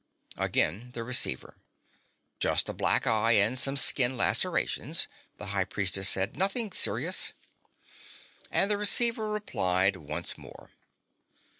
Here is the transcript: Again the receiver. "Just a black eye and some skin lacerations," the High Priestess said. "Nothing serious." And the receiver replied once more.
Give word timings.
Again 0.39 0.89
the 0.93 1.03
receiver. 1.03 1.57
"Just 2.39 2.67
a 2.67 2.73
black 2.73 3.05
eye 3.05 3.33
and 3.33 3.55
some 3.55 3.77
skin 3.77 4.17
lacerations," 4.17 5.07
the 5.37 5.45
High 5.53 5.63
Priestess 5.63 6.09
said. 6.09 6.35
"Nothing 6.35 6.71
serious." 6.71 7.33
And 8.49 8.71
the 8.71 8.79
receiver 8.79 9.29
replied 9.29 9.97
once 9.97 10.39
more. 10.39 10.71